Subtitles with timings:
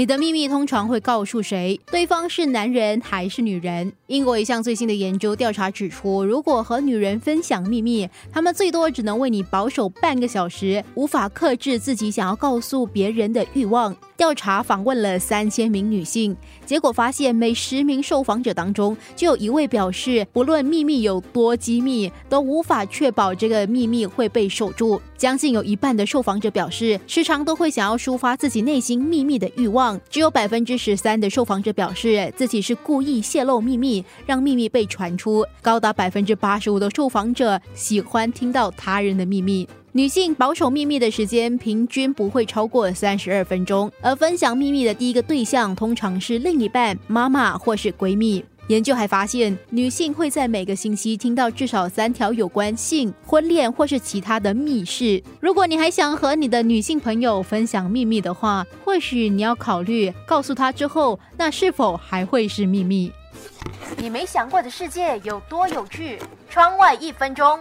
[0.00, 1.78] 你的秘密通常会告诉谁？
[1.90, 3.92] 对方是男人还是女人？
[4.06, 13.94] 英国一项最新的研究调查指出，如果和女人分享秘密，他们最多只能为你保守半个小时，无法克制自己想要告诉别人的欲望。
[14.16, 25.00] 调查访问了三千名女性，结果发现每十名受访者当中就有一位表示，不论秘密有多机密，都无法确保这个秘密会被守住。
[25.18, 29.89] 将近有一半的受访者表示，时常都会想要抒发自己内心秘密的欲望。
[30.10, 35.46] 只有百分之十三的受访者表示自己是故意泄露秘密，让秘密被传出。
[35.62, 39.68] 高达百分之八十五的受访者喜欢听到他人的秘密。
[39.92, 48.44] 女性保守秘密的时间平均不会超过三十二分钟，而分享秘密的第一个对象通常是另一半、妈妈或是闺蜜。
[48.70, 55.20] 研究还发现，女性会在每个星期听到至少三条有关性、婚恋或是其他的密事。
[55.40, 63.10] 如果你还想和你的女性朋友分享秘密的话，或许你要考虑告诉她之后，那是否还会是秘密？
[63.96, 66.20] 你没想过的世界有多有趣？
[66.48, 67.58] 窗外一分钟。